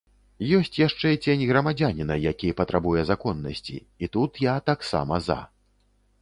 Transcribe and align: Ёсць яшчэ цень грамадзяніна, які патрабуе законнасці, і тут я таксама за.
Ёсць 0.59 0.77
яшчэ 0.87 1.09
цень 1.27 1.43
грамадзяніна, 1.51 2.15
які 2.31 2.49
патрабуе 2.61 3.01
законнасці, 3.11 3.77
і 4.05 4.11
тут 4.19 4.41
я 4.47 4.57
таксама 4.73 5.21
за. 5.29 5.39